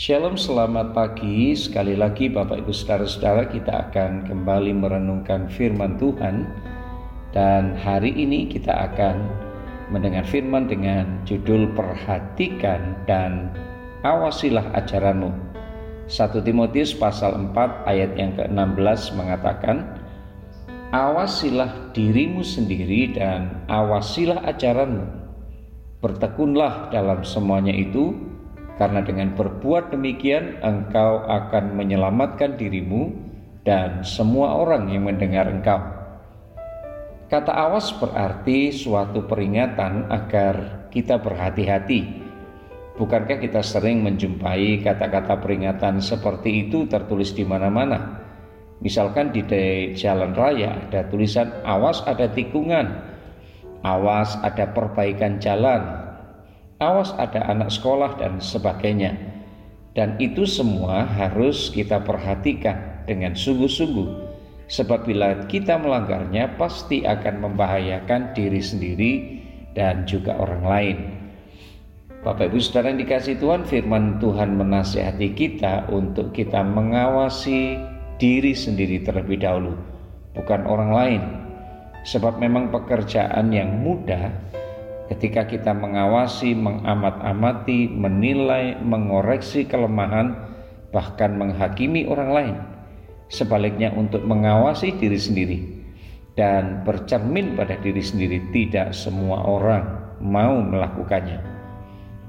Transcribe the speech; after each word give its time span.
Shalom, 0.00 0.32
selamat 0.32 0.96
pagi. 0.96 1.52
Sekali 1.52 1.92
lagi 1.92 2.32
Bapak 2.32 2.64
Ibu 2.64 2.72
Saudara-saudara 2.72 3.52
kita 3.52 3.92
akan 3.92 4.24
kembali 4.24 4.72
merenungkan 4.72 5.44
firman 5.52 6.00
Tuhan. 6.00 6.48
Dan 7.36 7.76
hari 7.76 8.08
ini 8.16 8.48
kita 8.48 8.72
akan 8.72 9.28
mendengar 9.92 10.24
firman 10.24 10.72
dengan 10.72 11.20
judul 11.28 11.76
Perhatikan 11.76 12.96
dan 13.04 13.52
Awasilah 14.00 14.72
Ajaranmu. 14.72 15.36
1 16.08 16.48
Timotius 16.48 16.96
pasal 16.96 17.36
4 17.52 17.84
ayat 17.84 18.16
yang 18.16 18.32
ke-16 18.40 19.20
mengatakan 19.20 19.84
Awasilah 20.96 21.92
dirimu 21.92 22.40
sendiri 22.40 23.20
dan 23.20 23.68
awasilah 23.68 24.48
ajaranmu. 24.48 25.04
Bertekunlah 26.00 26.88
dalam 26.88 27.20
semuanya 27.20 27.76
itu 27.76 28.29
karena 28.80 29.04
dengan 29.04 29.36
berbuat 29.36 29.92
demikian 29.92 30.56
engkau 30.64 31.20
akan 31.28 31.76
menyelamatkan 31.76 32.56
dirimu 32.56 33.12
dan 33.60 34.00
semua 34.00 34.56
orang 34.56 34.88
yang 34.88 35.04
mendengar 35.04 35.52
engkau. 35.52 35.76
Kata 37.28 37.52
awas 37.52 37.92
berarti 38.00 38.72
suatu 38.72 39.28
peringatan 39.28 40.08
agar 40.08 40.88
kita 40.88 41.20
berhati-hati. 41.20 42.24
Bukankah 42.96 43.36
kita 43.36 43.60
sering 43.60 44.00
menjumpai 44.00 44.80
kata-kata 44.80 45.36
peringatan 45.38 46.00
seperti 46.00 46.66
itu 46.66 46.88
tertulis 46.88 47.36
di 47.36 47.44
mana-mana? 47.44 48.18
Misalkan 48.80 49.28
di 49.28 49.44
jalan 49.92 50.32
raya 50.32 50.88
ada 50.88 51.04
tulisan 51.12 51.52
awas 51.68 52.00
ada 52.08 52.32
tikungan, 52.32 52.96
awas 53.84 54.40
ada 54.40 54.72
perbaikan 54.72 55.36
jalan, 55.36 56.09
awas 56.80 57.12
ada 57.20 57.44
anak 57.46 57.70
sekolah 57.70 58.16
dan 58.16 58.40
sebagainya. 58.40 59.14
Dan 59.92 60.16
itu 60.16 60.48
semua 60.48 61.04
harus 61.04 61.68
kita 61.68 62.00
perhatikan 62.02 63.04
dengan 63.04 63.36
sungguh-sungguh. 63.36 64.32
Sebab 64.70 65.02
bila 65.04 65.44
kita 65.50 65.76
melanggarnya 65.76 66.56
pasti 66.56 67.02
akan 67.02 67.42
membahayakan 67.42 68.32
diri 68.32 68.62
sendiri 68.62 69.12
dan 69.74 70.06
juga 70.06 70.38
orang 70.38 70.64
lain. 70.64 70.98
Bapak 72.20 72.52
Ibu 72.52 72.60
Saudara 72.60 72.92
yang 72.92 73.00
dikasih 73.00 73.40
Tuhan, 73.40 73.64
firman 73.64 74.20
Tuhan 74.20 74.54
menasihati 74.54 75.32
kita 75.34 75.88
untuk 75.90 76.36
kita 76.36 76.60
mengawasi 76.62 77.80
diri 78.20 78.52
sendiri 78.52 79.00
terlebih 79.00 79.40
dahulu, 79.40 79.74
bukan 80.36 80.68
orang 80.68 80.90
lain. 80.92 81.22
Sebab 82.04 82.36
memang 82.36 82.68
pekerjaan 82.68 83.50
yang 83.50 83.80
mudah 83.80 84.30
ketika 85.10 85.42
kita 85.50 85.74
mengawasi, 85.74 86.54
mengamat-amati, 86.54 87.90
menilai, 87.90 88.78
mengoreksi 88.78 89.66
kelemahan, 89.66 90.38
bahkan 90.94 91.34
menghakimi 91.34 92.06
orang 92.06 92.30
lain. 92.30 92.56
Sebaliknya 93.30 93.94
untuk 93.94 94.26
mengawasi 94.26 94.94
diri 94.98 95.18
sendiri 95.18 95.58
dan 96.34 96.82
bercermin 96.86 97.58
pada 97.58 97.78
diri 97.78 98.02
sendiri 98.02 98.42
tidak 98.54 98.94
semua 98.94 99.42
orang 99.46 100.14
mau 100.22 100.62
melakukannya. 100.62 101.42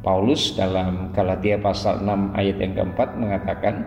Paulus 0.00 0.56
dalam 0.56 1.12
Galatia 1.12 1.60
pasal 1.60 2.00
6 2.00 2.32
ayat 2.32 2.56
yang 2.56 2.72
keempat 2.72 3.08
mengatakan, 3.20 3.84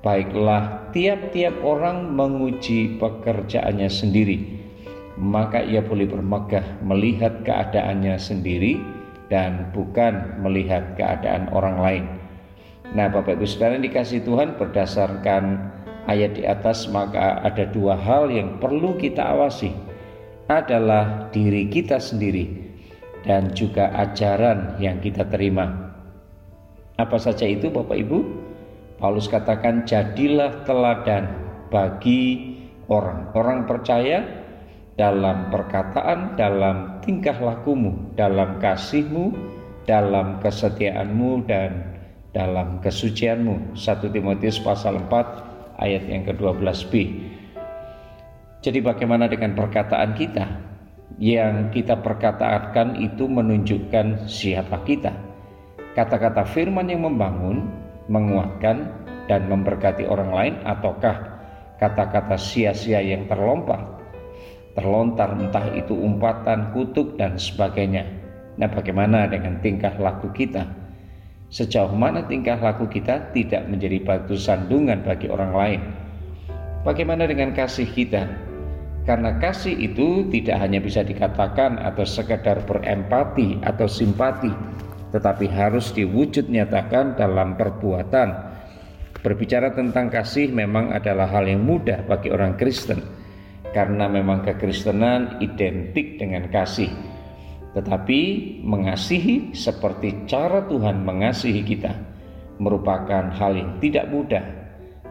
Baiklah 0.00 0.92
tiap-tiap 0.96 1.60
orang 1.60 2.16
menguji 2.16 2.96
pekerjaannya 2.96 3.88
sendiri, 3.88 4.59
maka 5.18 5.64
ia 5.64 5.82
boleh 5.82 6.06
bermegah 6.06 6.82
melihat 6.84 7.42
keadaannya 7.42 8.14
sendiri 8.20 8.78
dan 9.30 9.70
bukan 9.74 10.42
melihat 10.42 10.94
keadaan 10.98 11.50
orang 11.54 11.76
lain. 11.78 12.04
Nah, 12.90 13.06
Bapak 13.06 13.38
Ibu 13.38 13.46
Saudara 13.46 13.78
dikasih 13.78 14.26
Tuhan 14.26 14.58
berdasarkan 14.58 15.70
ayat 16.10 16.34
di 16.34 16.42
atas 16.42 16.90
maka 16.90 17.38
ada 17.46 17.70
dua 17.70 17.94
hal 17.94 18.26
yang 18.34 18.58
perlu 18.58 18.98
kita 18.98 19.22
awasi 19.22 19.70
adalah 20.50 21.30
diri 21.30 21.70
kita 21.70 22.02
sendiri 22.02 22.50
dan 23.22 23.54
juga 23.54 23.94
ajaran 23.94 24.74
yang 24.82 24.98
kita 24.98 25.22
terima. 25.30 25.94
Apa 26.98 27.16
saja 27.22 27.46
itu 27.46 27.70
Bapak 27.70 27.94
Ibu? 27.94 28.18
Paulus 28.98 29.30
katakan 29.30 29.86
jadilah 29.88 30.66
teladan 30.68 31.30
bagi 31.72 32.52
orang-orang 32.90 33.64
percaya 33.64 34.39
dalam 35.00 35.48
perkataan, 35.48 36.36
dalam 36.36 37.00
tingkah 37.00 37.40
lakumu, 37.40 38.12
dalam 38.20 38.60
kasihmu, 38.60 39.32
dalam 39.88 40.36
kesetiaanmu 40.44 41.48
dan 41.48 41.96
dalam 42.36 42.84
kesucianmu. 42.84 43.72
1 43.72 44.12
Timotius 44.12 44.60
pasal 44.60 45.00
4 45.08 45.80
ayat 45.80 46.04
yang 46.04 46.28
ke-12b. 46.28 46.92
Jadi 48.60 48.78
bagaimana 48.84 49.24
dengan 49.24 49.56
perkataan 49.56 50.12
kita? 50.20 50.44
Yang 51.16 51.80
kita 51.80 52.04
perkatakan 52.04 53.00
itu 53.00 53.24
menunjukkan 53.24 54.28
siapa 54.28 54.84
kita. 54.84 55.16
Kata-kata 55.96 56.44
firman 56.44 56.92
yang 56.92 57.08
membangun, 57.08 57.72
menguatkan, 58.12 58.92
dan 59.32 59.48
memberkati 59.48 60.04
orang 60.04 60.28
lain 60.28 60.54
ataukah 60.68 61.40
kata-kata 61.80 62.36
sia-sia 62.36 63.00
yang 63.00 63.24
terlompat 63.30 63.99
terlontar 64.74 65.34
entah 65.34 65.66
itu 65.74 65.94
umpatan, 65.94 66.70
kutuk 66.70 67.18
dan 67.18 67.34
sebagainya. 67.34 68.06
Nah, 68.58 68.68
bagaimana 68.70 69.26
dengan 69.26 69.58
tingkah 69.58 69.94
laku 69.98 70.30
kita? 70.30 70.66
Sejauh 71.50 71.90
mana 71.90 72.22
tingkah 72.30 72.60
laku 72.62 72.86
kita 72.86 73.34
tidak 73.34 73.66
menjadi 73.66 73.98
batu 74.06 74.38
sandungan 74.38 75.02
bagi 75.02 75.26
orang 75.26 75.52
lain? 75.52 75.80
Bagaimana 76.86 77.26
dengan 77.26 77.50
kasih 77.50 77.90
kita? 77.90 78.30
Karena 79.02 79.34
kasih 79.42 79.74
itu 79.74 80.28
tidak 80.30 80.62
hanya 80.62 80.78
bisa 80.78 81.02
dikatakan 81.02 81.80
atau 81.82 82.06
sekedar 82.06 82.62
berempati 82.62 83.58
atau 83.66 83.90
simpati, 83.90 84.52
tetapi 85.10 85.50
harus 85.50 85.90
diwujud 85.90 86.46
nyatakan 86.46 87.18
dalam 87.18 87.58
perbuatan. 87.58 88.52
Berbicara 89.20 89.74
tentang 89.74 90.08
kasih 90.08 90.54
memang 90.54 90.94
adalah 90.94 91.26
hal 91.28 91.50
yang 91.50 91.66
mudah 91.66 92.06
bagi 92.06 92.30
orang 92.30 92.54
Kristen 92.54 93.19
karena 93.70 94.10
memang 94.10 94.42
kekristenan 94.42 95.38
identik 95.38 96.18
dengan 96.18 96.50
kasih. 96.50 96.90
Tetapi 97.70 98.20
mengasihi 98.66 99.54
seperti 99.54 100.26
cara 100.26 100.66
Tuhan 100.66 101.06
mengasihi 101.06 101.62
kita 101.62 101.92
merupakan 102.58 103.30
hal 103.30 103.52
yang 103.54 103.78
tidak 103.78 104.10
mudah. 104.10 104.42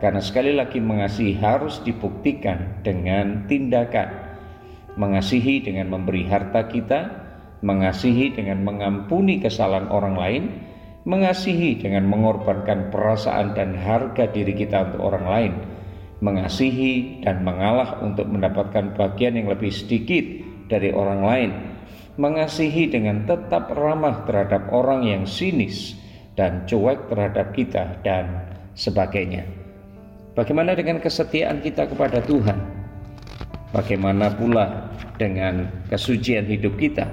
Karena 0.00 0.20
sekali 0.20 0.52
lagi 0.52 0.80
mengasihi 0.80 1.36
harus 1.40 1.80
dibuktikan 1.84 2.80
dengan 2.80 3.44
tindakan. 3.48 4.24
Mengasihi 4.96 5.60
dengan 5.60 5.92
memberi 5.92 6.24
harta 6.24 6.64
kita, 6.68 7.00
mengasihi 7.60 8.32
dengan 8.32 8.64
mengampuni 8.64 9.40
kesalahan 9.40 9.92
orang 9.92 10.16
lain, 10.16 10.42
mengasihi 11.04 11.76
dengan 11.76 12.08
mengorbankan 12.08 12.88
perasaan 12.88 13.52
dan 13.52 13.76
harga 13.76 14.32
diri 14.32 14.56
kita 14.56 14.92
untuk 14.92 15.00
orang 15.12 15.26
lain 15.28 15.52
mengasihi 16.24 17.20
dan 17.20 17.44
mengalah 17.44 18.00
untuk 18.00 18.24
mendapatkan 18.28 18.96
bagian 18.96 19.36
yang 19.36 19.48
lebih 19.52 19.68
sedikit 19.68 20.24
dari 20.66 20.90
orang 20.90 21.20
lain, 21.22 21.50
mengasihi 22.16 22.88
dengan 22.88 23.28
tetap 23.28 23.68
ramah 23.76 24.24
terhadap 24.24 24.72
orang 24.72 25.04
yang 25.04 25.22
sinis 25.28 25.94
dan 26.36 26.64
cuek 26.64 27.12
terhadap 27.12 27.52
kita 27.52 28.00
dan 28.00 28.48
sebagainya. 28.72 29.44
Bagaimana 30.36 30.76
dengan 30.76 31.00
kesetiaan 31.00 31.64
kita 31.64 31.88
kepada 31.88 32.20
Tuhan? 32.20 32.60
Bagaimana 33.72 34.32
pula 34.32 34.92
dengan 35.16 35.68
kesucian 35.88 36.44
hidup 36.44 36.76
kita? 36.76 37.08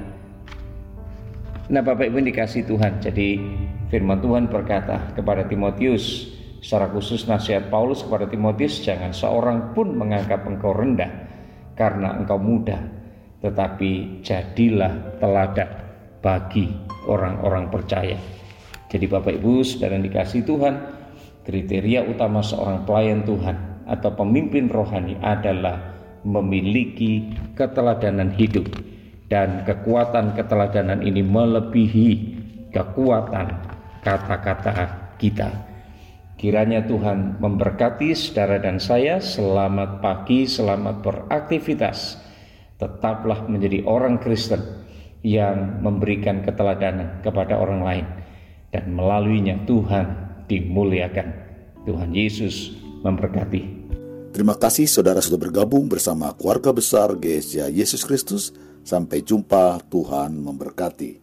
Nah, 1.71 1.79
Bapak 1.79 2.11
Ibu 2.11 2.19
dikasih 2.19 2.67
Tuhan. 2.67 2.99
Jadi 2.99 3.39
firman 3.87 4.19
Tuhan 4.19 4.51
berkata 4.51 5.15
kepada 5.15 5.47
Timotius, 5.47 6.35
Secara 6.63 6.87
khusus 6.95 7.27
nasihat 7.27 7.67
Paulus 7.67 8.07
kepada 8.07 8.23
Timotius, 8.23 8.79
jangan 8.79 9.11
seorang 9.11 9.75
pun 9.75 9.99
menganggap 9.99 10.47
engkau 10.47 10.71
rendah 10.71 11.11
karena 11.75 12.15
engkau 12.15 12.39
muda, 12.39 12.79
tetapi 13.43 14.23
jadilah 14.23 15.19
teladan 15.19 15.67
bagi 16.23 16.71
orang-orang 17.11 17.67
percaya. 17.67 18.15
Jadi 18.87 19.05
Bapak 19.11 19.43
Ibu, 19.43 19.59
saudara 19.67 19.99
dikasih 19.99 20.47
Tuhan, 20.47 20.75
kriteria 21.43 22.07
utama 22.07 22.39
seorang 22.39 22.87
pelayan 22.87 23.27
Tuhan 23.27 23.83
atau 23.83 24.15
pemimpin 24.15 24.71
rohani 24.71 25.19
adalah 25.19 25.99
memiliki 26.23 27.27
keteladanan 27.59 28.31
hidup 28.31 28.71
dan 29.27 29.67
kekuatan 29.67 30.31
keteladanan 30.31 31.03
ini 31.03 31.19
melebihi 31.19 32.09
kekuatan 32.71 33.51
kata-kata 33.99 34.71
kita. 35.19 35.72
Kiranya 36.43 36.83
Tuhan 36.83 37.39
memberkati 37.39 38.11
saudara 38.11 38.59
dan 38.59 38.75
saya. 38.75 39.23
Selamat 39.23 40.03
pagi, 40.03 40.43
selamat 40.43 40.99
beraktivitas. 40.99 42.19
Tetaplah 42.75 43.47
menjadi 43.47 43.87
orang 43.87 44.19
Kristen 44.19 44.59
yang 45.23 45.79
memberikan 45.79 46.43
keteladanan 46.43 47.23
kepada 47.23 47.55
orang 47.55 47.79
lain, 47.87 48.05
dan 48.75 48.91
melaluinya 48.91 49.55
Tuhan 49.63 50.05
dimuliakan. 50.51 51.31
Tuhan 51.87 52.11
Yesus 52.11 52.75
memberkati. 53.07 53.87
Terima 54.35 54.59
kasih 54.59 54.83
saudara 54.91 55.23
sudah 55.23 55.39
bergabung 55.39 55.87
bersama 55.87 56.35
keluarga 56.35 56.75
besar 56.75 57.15
GSJ 57.15 57.71
Yesus 57.71 58.03
Kristus. 58.03 58.51
Sampai 58.83 59.23
jumpa, 59.23 59.79
Tuhan 59.87 60.35
memberkati. 60.43 61.22